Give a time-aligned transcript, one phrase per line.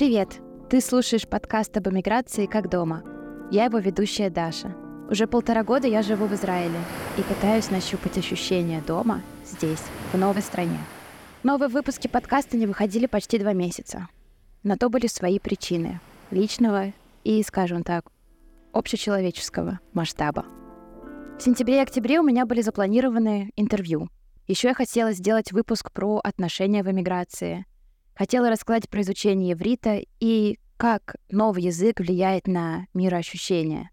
[0.00, 0.40] Привет!
[0.70, 3.02] Ты слушаешь подкаст об эмиграции «Как дома».
[3.50, 4.74] Я его ведущая Даша.
[5.10, 6.78] Уже полтора года я живу в Израиле
[7.18, 10.78] и пытаюсь нащупать ощущение дома здесь, в новой стране.
[11.42, 14.08] Новые выпуски подкаста не выходили почти два месяца.
[14.62, 16.00] На то были свои причины—
[16.30, 18.06] личного и, скажем так,
[18.72, 20.46] общечеловеческого масштаба.
[21.38, 24.08] В сентябре и октябре у меня были запланированы интервью.
[24.50, 27.66] Еще я хотела сделать выпуск про отношения в эмиграции,
[28.16, 33.90] Хотела рассказать про изучение иврита и как новый язык влияет на мироощущение.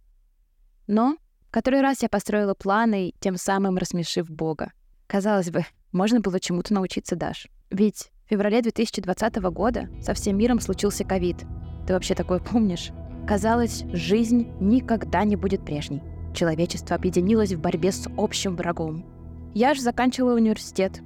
[0.87, 1.15] Но
[1.51, 4.71] который раз я построила планы, тем самым рассмешив Бога.
[5.05, 7.47] Казалось бы, можно было чему-то научиться, Даш.
[7.69, 11.37] Ведь в феврале 2020 года со всем миром случился ковид.
[11.85, 12.89] Ты вообще такое помнишь?
[13.27, 16.01] Казалось, жизнь никогда не будет прежней.
[16.33, 19.16] Человечество объединилось в борьбе с общим врагом.
[19.57, 21.01] Я же заканчивала университет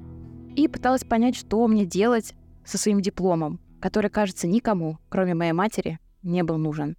[0.57, 2.33] и пыталась понять, что мне делать,
[2.65, 6.98] со своим дипломом, который, кажется, никому, кроме моей матери, не был нужен.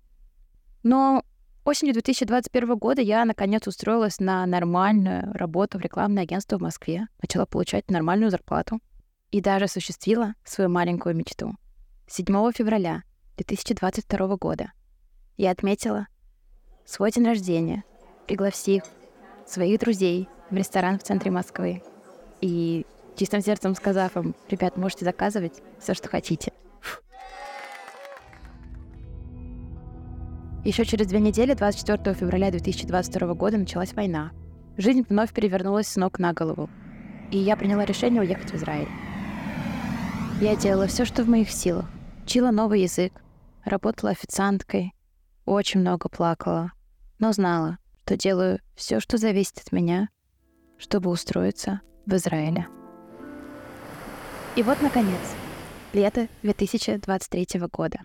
[0.83, 1.23] Но
[1.67, 7.45] осенью 2021 года я, наконец, устроилась на нормальную работу в рекламное агентство в Москве, начала
[7.45, 8.81] получать нормальную зарплату
[9.31, 11.55] и даже осуществила свою маленькую мечту.
[12.07, 13.03] 7 февраля
[13.37, 14.73] 2022 года
[15.37, 16.07] я отметила
[16.87, 17.85] свой день рождения,
[18.27, 18.85] пригласив
[19.47, 21.83] своих друзей в ресторан в центре Москвы.
[22.41, 22.87] И
[23.17, 26.53] чистым сердцем сказав им, ребят, можете заказывать все, что хотите.
[30.65, 34.31] Еще через две недели, 24 февраля 2022 года, началась война.
[34.77, 36.71] Жизнь вновь перевернулась с ног на голову.
[37.31, 38.89] И я приняла решение уехать в Израиль.
[40.41, 41.87] Я делала все, что в моих силах.
[42.25, 43.13] Учила новый язык,
[43.65, 44.93] работала официанткой,
[45.45, 46.73] очень много плакала,
[47.19, 50.09] но знала, что делаю все, что зависит от меня,
[50.83, 52.67] чтобы устроиться в Израиле.
[54.57, 55.21] И вот, наконец,
[55.93, 58.01] лето 2023 года.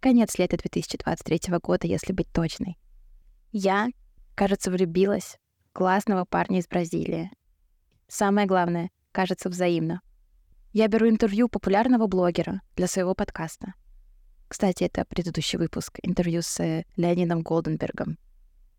[0.00, 2.76] Конец лета 2023 года, если быть точной.
[3.52, 3.88] Я,
[4.34, 7.30] кажется, влюбилась в классного парня из Бразилии.
[8.08, 10.00] Самое главное, кажется, взаимно.
[10.72, 13.74] Я беру интервью популярного блогера для своего подкаста.
[14.48, 18.18] Кстати, это предыдущий выпуск, интервью с Леонидом Голденбергом.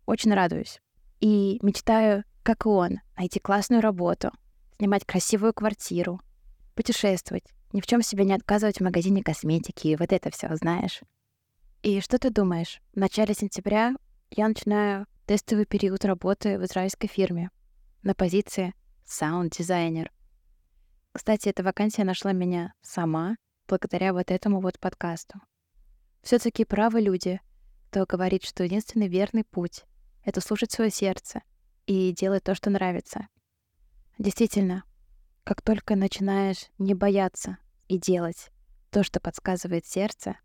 [0.05, 0.81] Очень радуюсь.
[1.21, 4.31] И мечтаю, как и он, найти классную работу,
[4.77, 6.19] снимать красивую квартиру,
[6.75, 11.01] путешествовать, ни в чем себе не отказывать в магазине косметики, и вот это все, знаешь.
[11.83, 12.81] И что ты думаешь?
[12.93, 13.95] В начале сентября
[14.31, 17.49] я начинаю тестовый период работы в израильской фирме
[18.03, 18.73] на позиции
[19.05, 20.11] саунд-дизайнер.
[21.11, 23.35] Кстати, эта вакансия нашла меня сама
[23.67, 25.39] благодаря вот этому вот подкасту.
[26.21, 27.39] все таки правы люди,
[27.89, 29.85] кто говорит, что единственный верный путь—
[30.23, 31.41] это слушать свое сердце
[31.85, 33.27] и делать то, что нравится.
[34.17, 34.83] Действительно,
[35.43, 38.51] как только начинаешь не бояться и делать
[38.89, 40.35] то, что подсказывает сердце,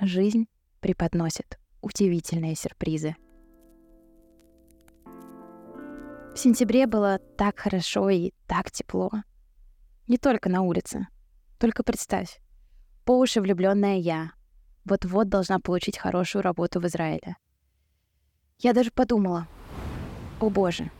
[0.00, 0.46] жизнь
[0.80, 3.16] преподносит удивительные сюрпризы.
[6.34, 9.10] В сентябре было так хорошо и так тепло.
[10.06, 11.08] Не только на улице.
[11.58, 12.40] Только представь,
[13.06, 14.32] по уши влюбленная я
[14.84, 17.36] вот-вот должна получить хорошую работу в Израиле.
[18.58, 19.48] Я даже подумала,
[20.38, 20.90] о боже,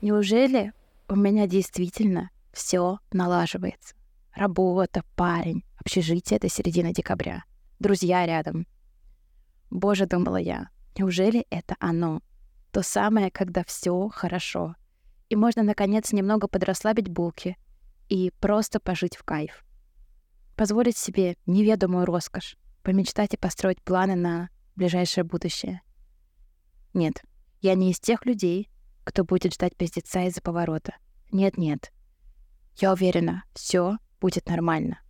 [0.00, 0.72] неужели
[1.08, 3.94] у меня действительно все налаживается.
[4.34, 7.44] Работа, парень, общежитие до середины декабря.
[7.78, 8.66] Друзья рядом.
[9.70, 12.22] Боже, думала я, неужели это оно?
[12.72, 14.74] То самое, когда все хорошо.
[15.28, 17.56] И можно, наконец, немного подрасслабить булки
[18.08, 19.64] и просто пожить в кайф.
[20.56, 25.82] Позволить себе неведомую роскошь, помечтать и построить планы на ближайшее будущее.
[26.94, 27.22] Нет,
[27.66, 28.70] я не из тех людей,
[29.02, 30.94] кто будет ждать пиздеца из-за поворота.
[31.32, 31.92] Нет-нет,
[32.76, 35.00] я уверена, все будет нормально.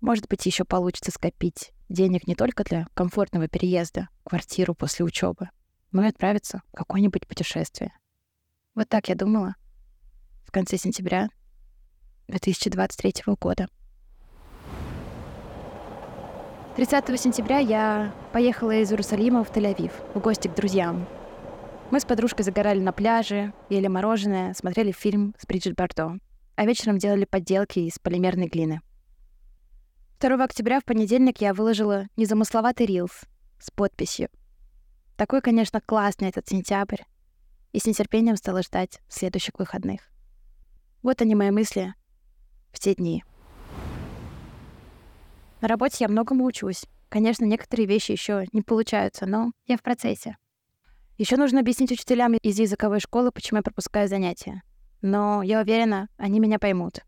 [0.00, 5.50] Может быть, еще получится скопить денег не только для комфортного переезда в квартиру после учебы,
[5.90, 7.92] но и отправиться в какое-нибудь путешествие.
[8.76, 9.56] Вот так я думала
[10.44, 11.30] в конце сентября
[12.28, 13.68] 2023 года.
[16.76, 21.08] 30 сентября я поехала из Иерусалима в Тель-Авив в гости к друзьям.
[21.94, 26.18] Мы с подружкой загорали на пляже, ели мороженое, смотрели фильм с Бриджит Бардо
[26.56, 28.80] а вечером делали подделки из полимерной глины.
[30.18, 33.20] 2 октября в понедельник я выложила незамысловатый рилс
[33.60, 34.28] с подписью.
[35.16, 37.02] Такой, конечно, классный этот сентябрь.
[37.72, 40.00] И с нетерпением стала ждать следующих выходных.
[41.04, 41.94] Вот они мои мысли
[42.72, 43.22] в те дни.
[45.60, 46.86] На работе я многому учусь.
[47.08, 50.38] Конечно, некоторые вещи еще не получаются, но я в процессе.
[51.16, 54.62] Еще нужно объяснить учителям из языковой школы, почему я пропускаю занятия.
[55.00, 57.00] но я уверена, они меня поймут.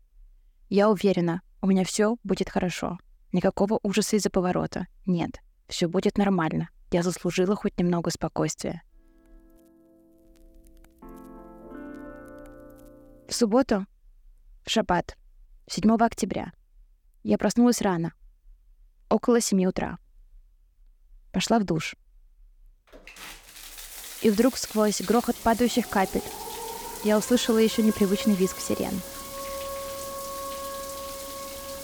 [0.69, 2.99] Я уверена, у меня все будет хорошо.
[3.31, 4.85] Никакого ужаса из-за поворота.
[5.07, 6.69] Нет, все будет нормально.
[6.91, 8.83] Я заслужила хоть немного спокойствия.
[13.27, 13.85] В субботу,
[14.63, 15.17] в шаббат,
[15.67, 16.53] 7 октября,
[17.23, 18.13] я проснулась рано,
[19.09, 19.97] около 7 утра.
[21.33, 21.95] Пошла в душ.
[24.21, 26.23] И вдруг сквозь грохот падающих капель
[27.03, 28.99] я услышала еще непривычный визг сирен.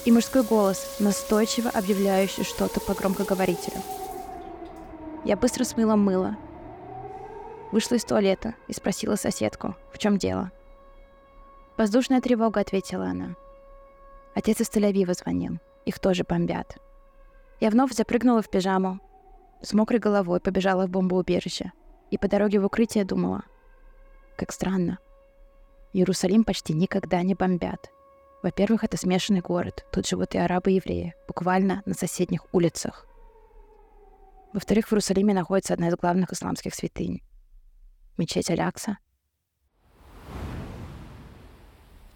[0.06, 3.82] И мужской голос, настойчиво объявляющий что-то по громкоговорителю.
[5.24, 6.36] Я быстро смыла мыло,
[7.72, 10.52] вышла из туалета и спросила соседку, в чем дело.
[11.78, 13.36] «Воздушная тревога»,— ответила она.
[14.36, 15.60] Отец из Тель-Авива звонил.
[15.86, 16.78] Их тоже бомбят.
[17.60, 19.00] Я вновь запрыгнула в пижаму,
[19.62, 21.72] с мокрой головой побежала в бомбоубежище
[22.14, 23.42] и по дороге в укрытие думала.
[24.38, 25.00] Как странно.
[25.94, 27.90] Иерусалим почти никогда не бомбят.
[28.44, 29.84] Во-первых, это смешанный город.
[29.92, 31.16] Тут живут и арабы, и евреи.
[31.28, 33.08] Буквально на соседних улицах.
[34.54, 37.24] Во-вторых, в Иерусалиме находится одна из главных исламских святынь.
[38.18, 39.00] Мечеть Алякса.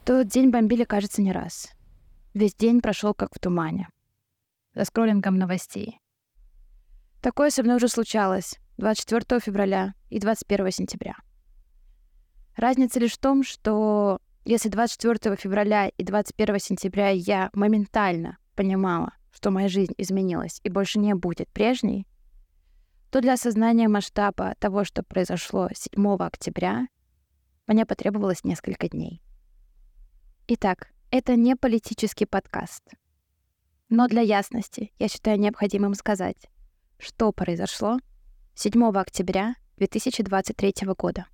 [0.05, 1.71] Тот день бомбили, кажется, не раз.
[2.35, 3.89] Весь день прошел как в тумане.
[4.75, 5.99] За скроллингом новостей.
[7.19, 11.15] Такое со мной уже случалось 24 февраля и 21 сентября.
[12.55, 19.51] Разница лишь в том, что если 24 февраля и 21 сентября я моментально понимала, что
[19.51, 22.07] моя жизнь изменилась и больше не будет прежней,
[23.11, 26.87] то для осознания масштаба того, что произошло 7 октября,
[27.65, 29.21] мне потребовалось несколько дней.
[30.47, 32.83] Итак, это не политический подкаст.
[33.89, 36.47] Но для ясности я считаю необходимым сказать,
[36.99, 37.97] что произошло
[38.59, 41.27] 7 октября 2023 года.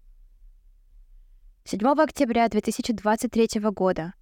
[1.63, 4.13] 7 октября 2023 года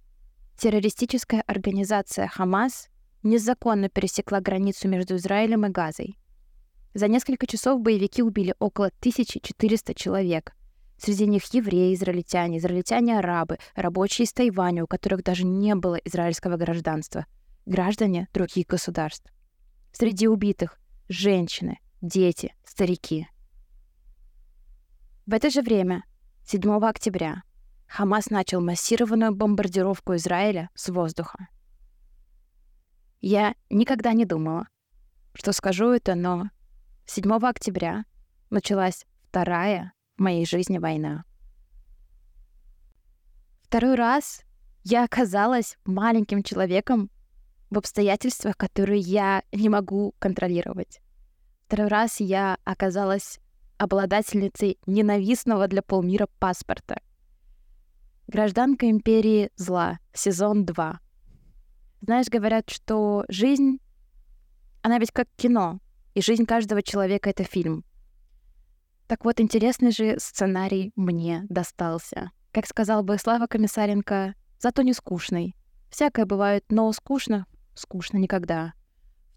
[0.56, 2.90] террористическая организация «Хамас»
[3.24, 6.16] незаконно пересекла границу между Израилем и Газой.
[6.94, 10.52] За несколько часов боевики убили около 1400 человек.
[10.96, 17.26] Среди них евреи, израильтяне, израильтяне-арабы, рабочие из Тайваня, у которых даже не было израильского гражданства,
[17.66, 19.28] граждане других государств.
[19.90, 20.78] Среди убитых—
[21.08, 23.28] женщины, дети, старики.
[25.24, 26.04] В это же время
[26.44, 27.44] 7 октября
[27.86, 31.48] Хамас начал массированную бомбардировку Израиля с воздуха.
[33.20, 34.66] Я никогда не думала,
[35.32, 36.50] что скажу это, но
[37.06, 38.04] 7 октября
[38.50, 41.24] началась вторая в моей жизни война.
[43.62, 44.42] Второй раз
[44.82, 47.10] я оказалась маленьким человеком
[47.70, 51.01] в обстоятельствах, которые я не могу контролировать.
[51.72, 53.40] Второй раз я оказалась
[53.78, 57.00] обладательницей ненавистного для полмира паспорта.
[58.26, 61.00] Гражданка империи зла, сезон 2.
[62.02, 63.78] Знаешь, говорят, что жизнь,
[64.82, 65.80] она ведь как кино,
[66.12, 67.86] и жизнь каждого человека— это фильм.
[69.06, 72.32] Так вот, интересный же сценарий мне достался.
[72.50, 75.56] Как сказал бы Слава Комиссаренко, зато не скучный.
[75.88, 78.74] Всякое бывает, но скучно, скучно никогда.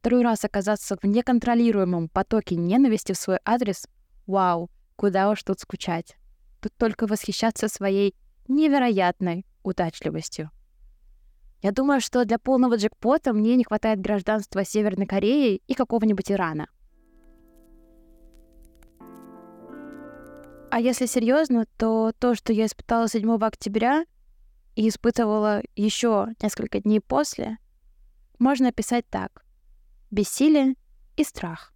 [0.05, 3.87] Второй раз оказаться в неконтролируемом потоке ненависти в свой адрес
[4.27, 6.15] Вау, куда уж тут скучать.
[6.61, 8.13] Тут только восхищаться своей
[8.47, 10.51] невероятной удачливостью.
[11.63, 16.67] Я думаю, что для полного джекпота мне не хватает гражданства Северной Кореи и какого-нибудь Ирана.
[20.69, 24.05] А если серьезно, то то, что я испытала 7 октября
[24.75, 27.57] и испытывала еще несколько дней после,
[28.37, 29.44] можно описать так.
[30.11, 30.75] Бессилие
[31.17, 31.73] и страх.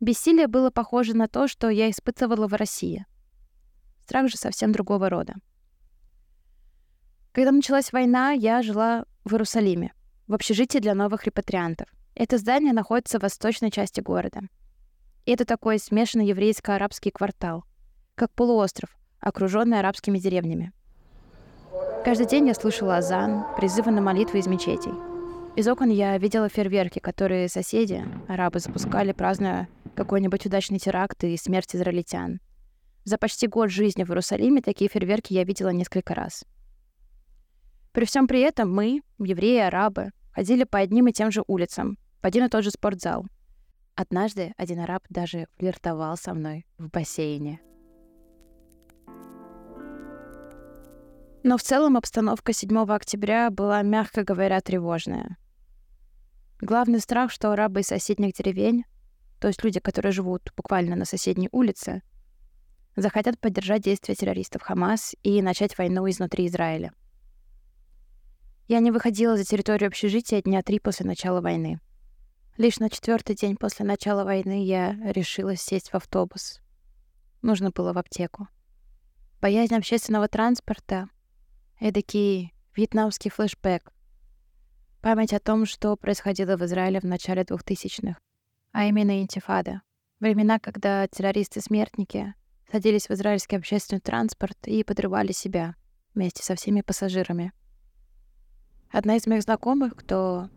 [0.00, 3.06] Бессилие было похоже на то, что я испытывала в России.
[4.04, 5.34] Страх же совсем другого рода.
[7.32, 9.92] Когда началась война, я жила в Иерусалиме,
[10.26, 11.88] в общежитии для новых репатриантов.
[12.14, 14.40] Это здание находится в восточной части города.
[15.24, 17.64] И это такой смешанный еврейско-арабский квартал,
[18.16, 18.90] как полуостров,
[19.20, 20.72] окруженный арабскими деревнями.
[22.04, 24.92] Каждый день я слушала азан, призывы на молитвы из мечетей—
[25.58, 31.74] из окон я видела фейерверки, которые соседи, арабы, запускали, празднуя какой-нибудь удачный теракт и смерть
[31.74, 32.38] израильтян.
[33.02, 36.44] За почти год жизни в Иерусалиме такие фейерверки я видела несколько раз.
[37.90, 42.24] При всем при этом мы, евреи арабы, ходили по одним и тем же улицам, в
[42.24, 43.26] один и тот же спортзал.
[43.96, 47.60] Однажды один араб даже флиртовал со мной в бассейне.
[51.42, 55.36] Но в целом обстановка 7 октября была, мягко говоря, тревожная.
[56.60, 58.84] Главный страх, что арабы из соседних деревень,
[59.40, 62.02] то есть люди, которые живут буквально на соседней улице,
[62.96, 66.92] захотят поддержать действия террористов Хамас и начать войну изнутри Израиля.
[68.66, 71.80] Я не выходила за территорию общежития дня три после начала войны.
[72.56, 76.60] Лишь на четвертый день после начала войны я решила сесть в автобус.
[77.40, 78.48] Нужно было в аптеку.
[79.40, 81.08] Боязнь общественного транспорта—
[81.80, 83.92] эдакий вьетнамский флешбэк.
[85.00, 88.18] Память о том, что происходило в Израиле в начале 2000-х,
[88.72, 89.82] а именно интифада.
[90.18, 92.34] Времена, когда террористы-смертники
[92.70, 95.76] садились в израильский общественный транспорт и подрывали себя
[96.14, 97.52] вместе со всеми пассажирами.
[98.90, 100.48] Одна из моих знакомых, кто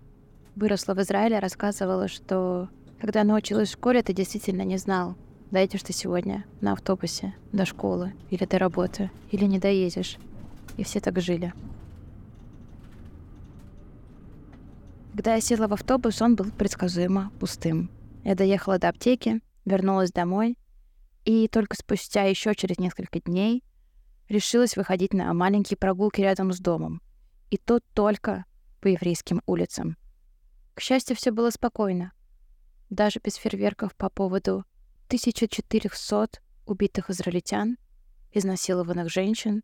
[0.55, 2.67] выросла в Израиле, рассказывала, что
[2.99, 5.15] когда она училась в школе, ты действительно не знал,
[5.51, 10.17] доедешь ты сегодня на автобусе до школы или до работы, или не доедешь.
[10.77, 11.53] И все так жили.
[15.21, 17.91] Когда я села в автобус, он был предсказуемо пустым.
[18.23, 20.57] Я доехала до аптеки, вернулась домой,
[21.25, 23.63] и только спустя еще через несколько дней
[24.29, 27.03] решилась выходить на маленькие прогулки рядом с домом.
[27.51, 28.45] И то только
[28.79, 29.95] по еврейским улицам.
[30.73, 32.13] К счастью, все было спокойно.
[32.89, 34.65] Даже без фейерверков по поводу
[35.09, 36.29] 1400
[36.65, 37.77] убитых израильтян,
[38.33, 39.61] изнасилованных женщин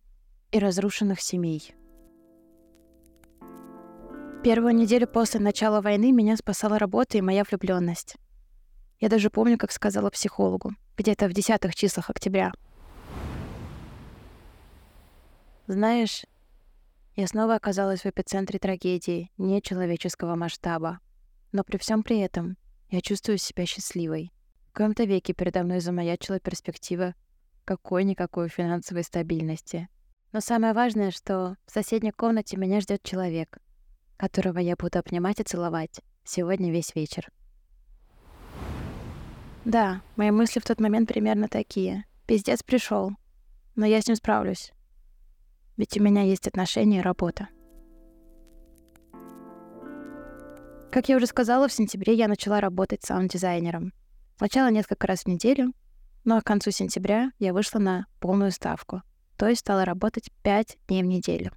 [0.52, 1.74] и разрушенных семей.
[4.44, 8.16] Первую неделю после начала войны меня спасала работа и моя влюбленность.
[9.00, 12.54] Я даже помню, как сказала психологу, где-то в десятых числах октября.
[15.68, 16.24] Знаешь,
[17.16, 21.00] я снова оказалась в эпицентре трагедии нечеловеческого масштаба.
[21.52, 22.58] Но при всем при этом
[22.90, 24.32] я чувствую себя счастливой.
[24.70, 27.16] В коем-то веке передо мной замаячила перспектива
[27.66, 29.90] какой-никакой финансовой стабильности.
[30.32, 33.58] Но самое важное, что в соседней комнате меня ждет человек,
[34.18, 37.30] которого я буду обнимать и целовать сегодня весь вечер.
[39.66, 42.06] Да, мои мысли в тот момент примерно такие.
[42.26, 43.12] Пиздец пришел,
[43.76, 44.72] но я с ним справлюсь.
[45.78, 47.50] Ведь у меня есть отношения и работа.
[50.92, 53.94] Как я уже сказала, в сентябре я начала работать саунд-дизайнером.
[54.38, 55.74] Сначала несколько раз в неделю,
[56.24, 59.02] но к концу сентября я вышла на полную ставку,
[59.36, 61.52] то есть стала работать 5 дней в неделю.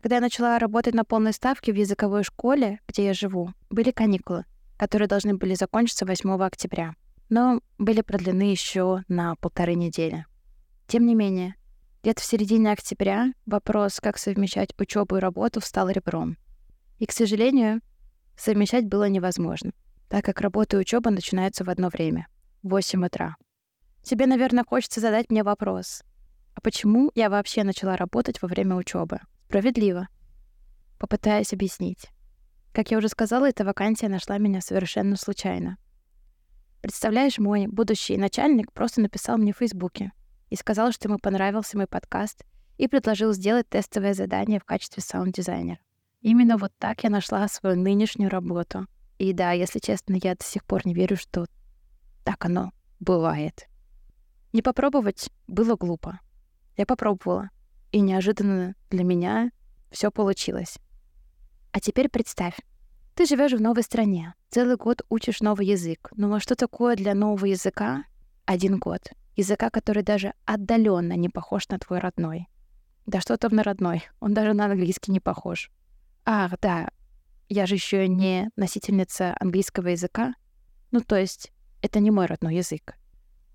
[0.00, 4.44] Когда я начала работать на полной ставке в языковой школе, где я живу, были каникулы,
[4.76, 6.94] которые должны были закончиться 8 октября,
[7.28, 10.24] но были продлены еще на полторы недели.
[10.86, 11.56] Тем не менее,
[12.02, 16.38] где-то в середине октября вопрос, как совмещать учебу и работу, встал ребром.
[16.98, 17.80] И, к сожалению,
[18.36, 19.72] совмещать было невозможно,
[20.08, 22.28] так как работа и учеба начинаются в одно время—
[22.62, 23.36] в 8 утра.
[24.04, 26.04] Тебе, наверное, хочется задать мне вопрос.
[26.54, 29.20] А почему я вообще начала работать во время учебы?
[29.48, 30.08] Справедливо.
[30.98, 32.10] Попытаюсь объяснить.
[32.74, 35.78] Как я уже сказала, эта вакансия нашла меня совершенно случайно.
[36.82, 40.12] Представляешь, мой будущий начальник просто написал мне в Фейсбуке
[40.50, 42.44] и сказал, что ему понравился мой подкаст
[42.76, 45.78] и предложил сделать тестовое задание в качестве саунд-дизайнера.
[46.20, 48.86] Именно вот так я нашла свою нынешнюю работу.
[49.16, 51.46] И да, если честно, я до сих пор не верю, что
[52.22, 53.66] так оно бывает.
[54.52, 56.20] Не попробовать было глупо.
[56.76, 57.48] Я попробовала.
[57.92, 59.50] И неожиданно для меня
[59.90, 60.78] все получилось.
[61.72, 62.54] А теперь представь,
[63.14, 66.10] ты живешь в новой стране, целый год учишь новый язык.
[66.16, 68.04] Ну а что такое для нового языка
[68.44, 69.10] один год?
[69.36, 72.48] Языка, который даже отдаленно не похож на твой родной.
[73.06, 74.04] Да что там на родной?
[74.20, 75.70] Он даже на английский не похож.
[76.24, 76.90] Ах, да,
[77.48, 80.34] я же еще не носительница английского языка.
[80.90, 82.96] Ну, то есть, это не мой родной язык.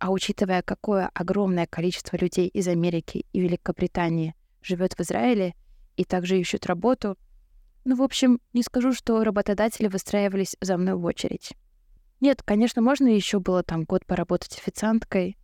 [0.04, 5.56] А учитывая, какое огромное количество людей из Америки и Великобритании живет в Израиле
[5.96, 7.18] и также ищут работу,
[7.86, 11.54] ну, в общем, не скажу, что работодатели выстраивались за мной в очередь.
[12.20, 15.38] Нет, конечно, можно еще было там год поработать официанткой.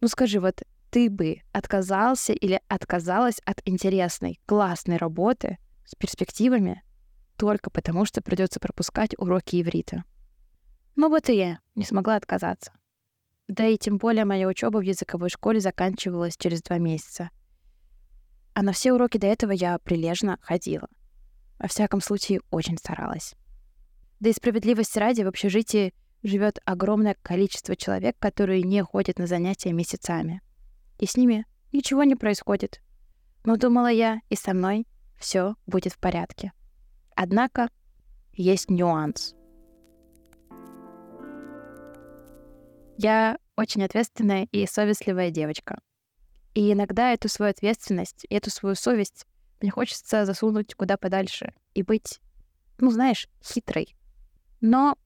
[0.00, 6.82] Ну скажи, вот ты бы отказался или отказалась от интересной, классной работы с перспективами
[7.36, 10.04] только потому, что придется пропускать уроки иврита.
[10.94, 12.72] Ну вот и я не смогла отказаться.
[13.48, 17.30] Да и тем более моя учеба в языковой школе заканчивалась через два месяца.
[18.54, 20.88] А на все уроки до этого я прилежно ходила.
[21.58, 23.34] Во всяком случае, очень старалась.
[24.18, 29.72] Да и справедливости ради, в общежитии живет огромное количество человек, которые не ходят на занятия
[29.72, 30.40] месяцами.
[30.98, 32.80] И с ними ничего не происходит.
[33.44, 34.86] Но думала я, и со мной
[35.18, 36.52] все будет в порядке.
[37.14, 37.68] Однако
[38.32, 39.34] есть нюанс.
[42.98, 45.80] Я очень ответственная и совестливая девочка.
[46.54, 49.26] И иногда эту свою ответственность, эту свою совесть
[49.60, 52.20] мне хочется засунуть куда подальше и быть,
[52.78, 53.94] ну, знаешь, хитрой.
[54.60, 54.96] Но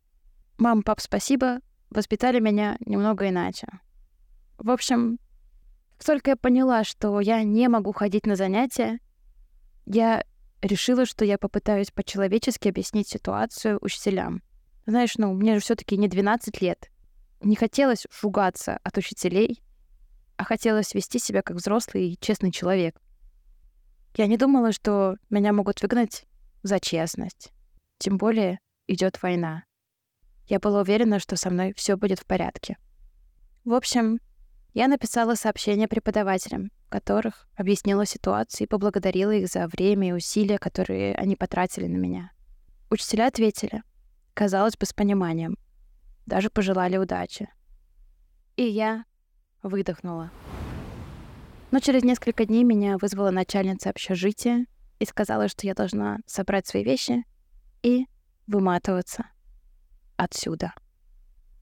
[0.59, 3.67] мам, пап, спасибо, воспитали меня немного иначе.
[4.59, 5.19] В общем,
[5.97, 9.01] Как только я поняла, что я не могу ходить на занятия,
[9.87, 10.25] я
[10.63, 14.43] решила, что я попытаюсь по-человечески объяснить ситуацию учителям.
[14.87, 16.90] Знаешь, ну, мне же все таки не 12 лет.
[17.41, 19.63] Не хотелось шугаться от учителей,
[20.37, 23.01] а хотелось вести себя как взрослый и честный человек.
[24.17, 26.27] Я не думала, что меня могут выгнать
[26.63, 27.53] за честность.
[27.99, 29.65] Тем более идет война.
[30.47, 32.77] Я была уверена, что со мной все будет в порядке.
[33.65, 34.19] В общем,
[34.75, 41.15] я написала сообщение преподавателям, которых объяснила ситуацию и поблагодарила их за время и усилия, которые
[41.15, 42.33] они потратили на меня.
[42.91, 43.83] Учителя ответили,
[44.35, 45.57] казалось бы, с пониманием.
[46.31, 47.49] Даже пожелали удачи.
[48.55, 49.05] И я
[49.65, 50.31] выдохнула.
[51.73, 54.67] Но через несколько дней меня вызвала начальница общежития
[55.01, 57.25] и сказала, что я должна собрать свои вещи
[57.83, 58.07] и
[58.47, 59.27] выматываться
[60.17, 60.73] отсюда.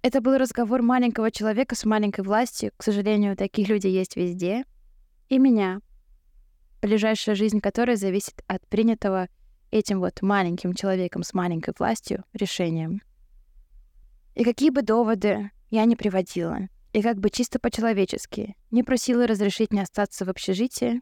[0.03, 2.73] Это был разговор маленького человека с маленькой властью.
[2.77, 4.65] К сожалению, таких людей есть везде.
[5.31, 5.81] И меня,
[6.83, 9.29] ближайшая жизнь которой зависит от принятого
[9.71, 13.01] этим вот маленьким человеком с маленькой властью решением.
[14.39, 19.73] И какие бы доводы я не приводила, и как бы чисто по-человечески не просила разрешить
[19.73, 21.01] мне остаться в общежитии,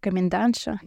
[0.00, 0.80] комендантша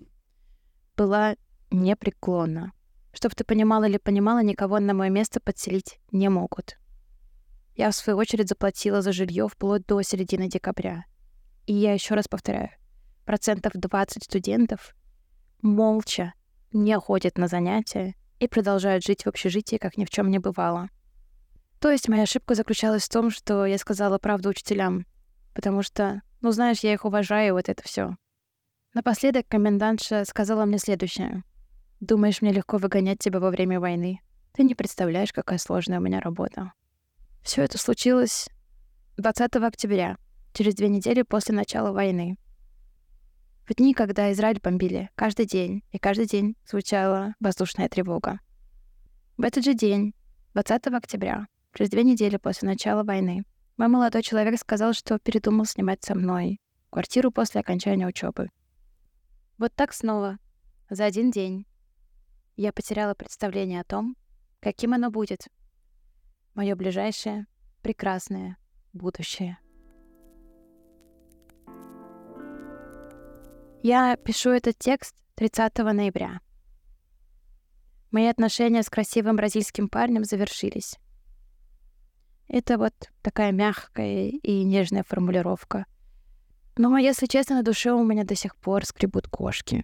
[0.98, 1.38] была
[1.72, 2.74] непреклонна.
[3.14, 6.78] Чтоб ты понимала или понимала, никого на мое место подселить не могут.
[7.76, 11.06] Я, в свою очередь, заплатила за жилье вплоть до середины декабря.
[11.66, 12.72] И я еще раз повторяю,
[13.24, 14.94] процентов 20 студентов
[15.62, 16.34] молча
[16.74, 20.90] не ходят на занятия и продолжают жить в общежитии, как ни в чем не бывало.
[21.80, 25.06] То есть моя ошибка заключалась в том, что я сказала правду учителям,
[25.54, 28.16] потому что, ну знаешь, я их уважаю, вот это все.
[28.94, 31.44] Напоследок комендантша сказала мне следующее.
[32.00, 34.22] «Думаешь, мне легко выгонять тебя во время войны?
[34.54, 36.74] Ты не представляешь, какая сложная у меня работа».
[37.44, 38.50] Все это случилось
[39.18, 40.18] 20 октября,
[40.54, 42.38] через две недели после начала войны.
[43.68, 48.40] В дни, когда Израиль бомбили каждый день, и каждый день звучала воздушная тревога.
[49.38, 50.14] В этот же день,
[50.54, 53.44] 20 октября, через две недели после начала войны,
[53.78, 56.60] мой молодой человек сказал, что передумал снимать со мной
[56.90, 58.50] квартиру после окончания учебы.
[59.60, 60.40] Вот так снова,
[60.90, 61.68] за один день,
[62.56, 64.16] я потеряла представление о том,
[64.60, 65.48] каким оно будет.
[66.56, 67.46] Мое ближайшее,
[67.84, 68.58] прекрасное
[68.94, 69.60] будущее.
[73.84, 76.42] Я пишу этот текст 30 ноября.
[78.10, 80.98] Мои отношения с красивым бразильским парнем завершились.
[82.48, 85.86] Это вот такая мягкая и нежная формулировка—
[86.78, 89.84] но, если честно, на душе у меня до сих пор скребут кошки.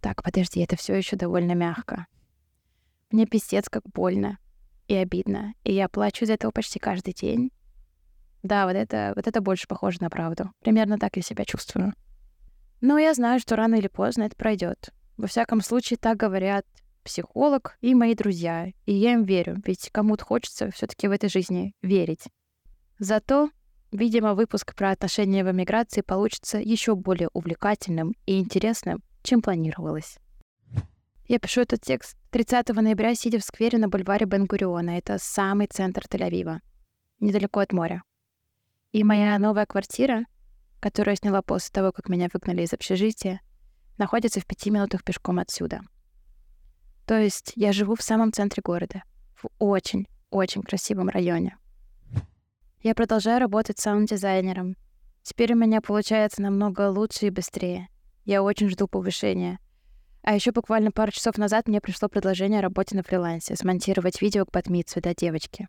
[0.00, 2.06] Так, подожди, это все еще довольно мягко.
[3.10, 4.38] Мне пиздец как больно
[4.86, 7.50] и обидно, и я плачу из этого почти каждый день.
[8.44, 10.52] Да, вот это, вот это больше похоже на правду.
[10.60, 11.92] Примерно так я себя чувствую.
[12.80, 14.90] Но я знаю, что рано или поздно это пройдет.
[15.16, 16.64] Во всяком случае, так говорят
[17.06, 18.72] психолог и мои друзья.
[18.84, 22.24] И я им верю, ведь кому-то хочется все таки в этой жизни верить.
[22.98, 23.50] Зато
[23.92, 30.18] Видимо, выпуск про отношения в эмиграции получится еще более увлекательным и интересным, чем планировалось.
[31.28, 34.98] Я пишу этот текст 30 ноября, сидя в сквере на бульваре Бен-Гуриона.
[34.98, 36.58] Это самый центр Тель-Авива,
[37.20, 38.02] недалеко от моря.
[38.92, 40.26] И моя новая квартира,
[40.80, 43.40] которую я сняла после того, как меня выгнали из общежития,
[43.98, 45.80] находится в пяти минутах пешком отсюда.
[47.06, 49.02] То есть я живу в самом центре города,
[49.34, 51.56] в очень-очень красивом районе.
[52.82, 54.76] Я продолжаю работать саунд-дизайнером.
[55.22, 57.88] Теперь у меня получается намного лучше и быстрее.
[58.24, 59.60] Я очень жду повышения.
[60.22, 64.44] А еще буквально пару часов назад мне пришло предложение о работе на фрилансе, смонтировать видео
[64.44, 65.68] к подмитсве для девочки.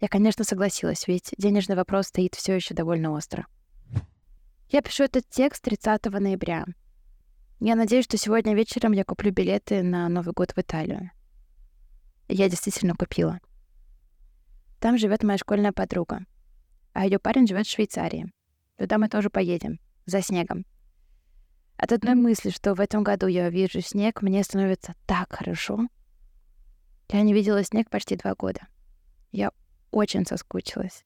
[0.00, 3.46] Я, конечно, согласилась, ведь денежный вопрос стоит все еще довольно остро.
[4.68, 6.64] Я пишу этот текст 30 ноября.
[7.64, 11.12] Я надеюсь, что сегодня вечером я куплю билеты на Новый год в Италию.
[12.26, 13.38] Я действительно купила.
[14.80, 16.26] Там живет моя школьная подруга.
[16.92, 18.32] А ее парень живет в Швейцарии.
[18.78, 19.78] Туда мы тоже поедем.
[20.06, 20.66] За снегом.
[21.76, 25.86] От одной мысли, что в этом году я увижу снег, мне становится так хорошо.
[27.10, 28.62] Я не видела снег почти два года.
[29.30, 29.52] Я
[29.92, 31.04] очень соскучилась.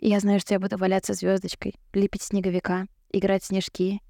[0.00, 4.02] И я знаю, что я буду валяться звездочкой, лепить снеговика, играть в снежки.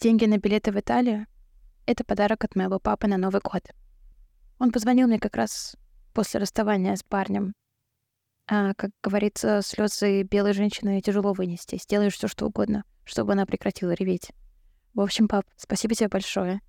[0.00, 1.26] Деньги на билеты в Италию—
[1.86, 3.62] это подарок от моего папы на Новый год.
[4.58, 5.76] Он позвонил мне как раз
[6.14, 7.52] после расставания с парнем.
[8.48, 11.76] А, как говорится, слезы белой женщины тяжело вынести.
[11.76, 14.30] Сделаешь все, что угодно, чтобы она прекратила реветь.
[14.94, 16.62] В общем, пап, спасибо тебе большое.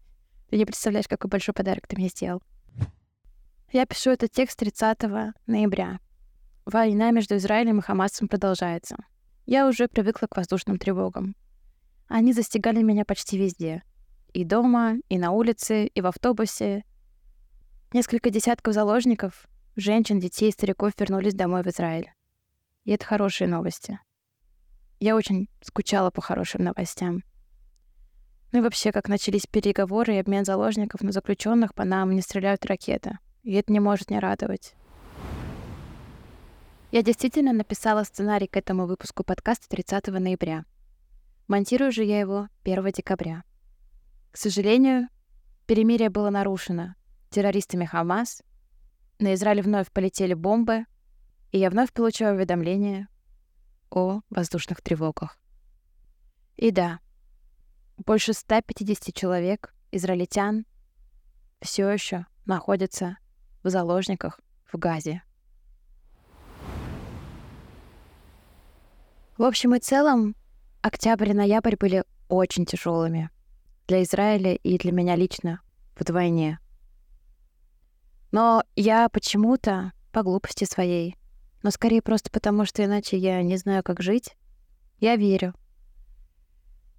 [0.49, 2.43] Ты не представляешь, какой большой подарок ты мне сделал.
[3.71, 5.03] Я пишу этот текст 30
[5.47, 6.01] ноября.
[6.65, 8.97] Война между Израилем и Хамасом продолжается.
[9.45, 11.33] Я уже привыкла к воздушным тревогам.
[12.13, 13.83] Они застигали меня почти везде.
[14.33, 16.83] И дома, и на улице, и в автобусе.
[17.93, 19.47] Несколько десятков заложников,
[19.77, 22.11] женщин, детей и стариков вернулись домой в Израиль.
[22.83, 23.97] И это хорошие новости.
[24.99, 27.23] Я очень скучала по хорошим новостям.
[28.51, 32.65] Ну и вообще, как начались переговоры и обмен заложников на заключенных, по нам не стреляют
[32.65, 33.19] ракеты.
[33.43, 34.73] И это не может не радовать.
[36.91, 40.65] Я действительно написала сценарий к этому выпуску подкаста 30 ноября.
[41.51, 43.43] Монтирую же я его 1 декабря.
[44.31, 45.09] К сожалению,
[45.65, 46.95] перемирие было нарушено
[47.29, 48.41] террористами Хамас,
[49.19, 50.85] на Израиль вновь полетели бомбы,
[51.51, 53.09] и я вновь получаю уведомление
[53.89, 55.37] о воздушных тревогах.
[56.55, 57.01] И да,
[57.97, 60.65] больше 150 человек, израильтян,
[61.61, 63.17] все еще находятся
[63.61, 64.39] в заложниках
[64.71, 65.21] в Газе.
[69.37, 70.33] В общем и целом,
[70.81, 73.29] октябрь и ноябрь были очень тяжелыми
[73.87, 75.61] для Израиля и для меня лично
[75.97, 76.59] вдвойне.
[78.31, 81.17] Но я почему-то, по глупости своей,
[81.63, 84.35] но скорее просто потому, что иначе я не знаю, как жить,
[84.99, 85.53] я верю,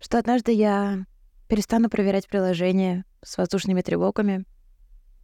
[0.00, 1.06] что однажды я
[1.48, 4.44] перестану проверять приложения с воздушными тревогами,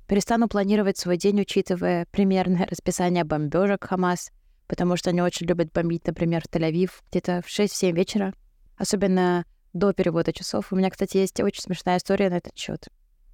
[0.07, 4.31] перестану планировать свой день, учитывая примерное расписание бомбежек Хамас,
[4.67, 8.35] потому что они очень любят бомбить, например, Тель-Авив где-то в 6-7 вечера,
[8.79, 10.73] особенно до перевода часов.
[10.73, 12.89] У меня, кстати, есть очень смешная история на этот счет.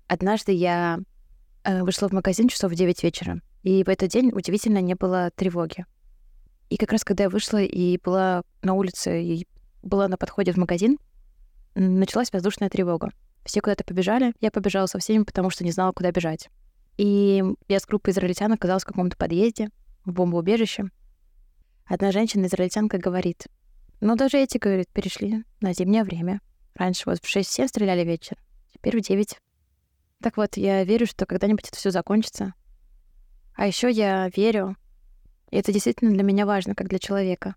[0.09, 0.99] Однажды я
[1.63, 5.31] э, вышла в магазин часов в 9 вечера, и в этот день удивительно не было
[5.35, 5.87] тревоги.
[6.71, 9.47] И как раз когда я вышла и была на улице, и
[9.83, 10.99] была на подходе в магазин,
[11.75, 13.11] началась воздушная тревога.
[13.45, 16.49] Все куда-то побежали, я побежала со всеми, потому что не знала, куда бежать.
[16.97, 19.69] И я с группой израильтян оказалась в каком-то подъезде,
[20.05, 20.91] в бомбоубежище,
[21.87, 23.47] Одна женщина-израильтянка говорит,
[24.01, 26.41] ну даже эти, говорит, перешли на зимнее время.
[26.75, 28.37] Раньше вот в 6-7 стреляли вечер,
[28.73, 29.39] теперь в 9.
[30.23, 32.55] Так вот, я верю, что когда-нибудь это все закончится.
[33.55, 34.77] А еще я верю,
[35.51, 37.55] и это действительно для меня важно, как для человека,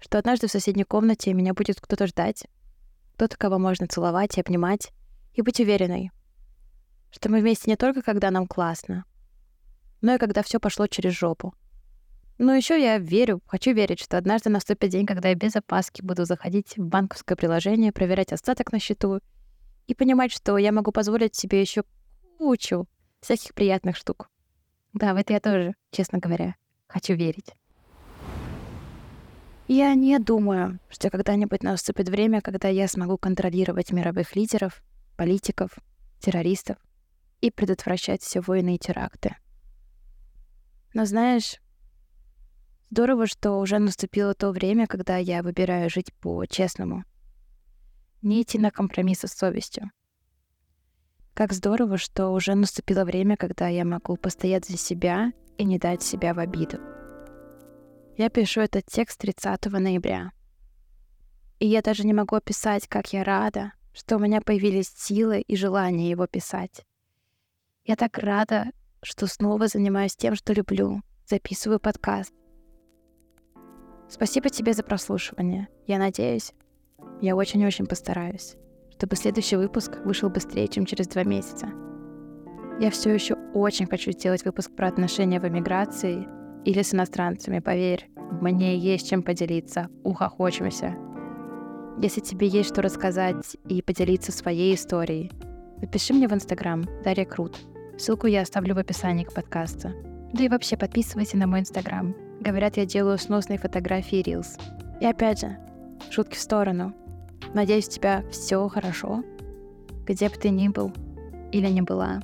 [0.00, 2.46] что однажды в соседней комнате меня будет кто-то ждать,
[3.14, 4.92] кто-то, кого можно целовать и обнимать,
[5.34, 6.10] и быть уверенной,
[7.10, 9.04] что мы вместе не только когда нам классно,
[10.00, 11.54] но и когда все пошло через жопу.
[12.38, 16.26] Но еще я верю, хочу верить, что однажды наступит день, когда я без опаски буду
[16.26, 19.20] заходить в банковское приложение, проверять остаток на счету
[19.86, 21.84] и понимать, что я могу позволить себе еще
[22.36, 22.86] кучу
[23.20, 24.28] всяких приятных штук.
[24.92, 26.56] Да, в это я тоже, честно говоря,
[26.88, 27.54] хочу верить.
[29.68, 34.82] Я не думаю, что когда-нибудь наступит время, когда я смогу контролировать мировых лидеров,
[35.16, 35.70] политиков,
[36.20, 36.76] террористов
[37.40, 39.36] и предотвращать все войны и теракты.
[40.94, 41.60] Но знаешь,
[42.90, 47.04] Здорово, что уже наступило то время, когда я выбираю жить по-честному.
[48.22, 49.90] Не идти на компромиссы с совестью.
[51.34, 56.02] Как здорово, что уже наступило время, когда я могу постоять за себя и не дать
[56.02, 56.78] себя в обиду.
[58.16, 60.30] Я пишу этот текст 30 ноября.
[61.58, 65.56] И я даже не могу описать, как я рада, что у меня появились силы и
[65.56, 66.86] желание его писать.
[67.84, 68.70] Я так рада,
[69.02, 72.32] что снова занимаюсь тем, что люблю, записываю подкаст,
[74.08, 75.68] Спасибо тебе за прослушивание.
[75.86, 76.52] Я надеюсь,
[77.20, 78.56] я очень-очень постараюсь,
[78.96, 81.68] чтобы следующий выпуск вышел быстрее, чем через два месяца.
[82.78, 86.28] Я все еще очень хочу сделать выпуск про отношения в эмиграции
[86.64, 88.08] или с иностранцами, поверь.
[88.40, 90.94] Мне есть чем поделиться, ухохочемся.
[91.98, 95.32] Если тебе есть что рассказать и поделиться своей историей,
[95.80, 97.56] напиши мне в Инстаграм Дарья Крут.
[97.96, 99.88] Ссылку я оставлю в описании к подкасту.
[100.34, 102.14] Да и вообще подписывайся на мой Инстаграм.
[102.46, 104.60] Говорят, я делаю сносные фотографии Reels.
[105.00, 105.56] И опять же,
[106.10, 106.94] шутки в сторону.
[107.54, 109.24] Надеюсь, у тебя все хорошо,
[110.06, 110.92] где бы ты ни был
[111.50, 112.20] или не была,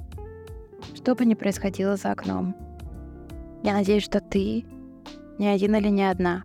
[0.95, 2.55] что бы ни происходило за окном.
[3.65, 4.65] Я надеюсь, что ты
[5.39, 6.45] не один или не одна.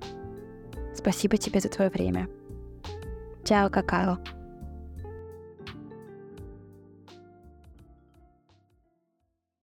[0.95, 2.27] Спасибо тебе за твое время.
[3.43, 4.17] Чао, какао.